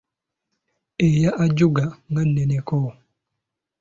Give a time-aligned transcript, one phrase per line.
[1.07, 2.77] Eya Ajuga nga nneneko!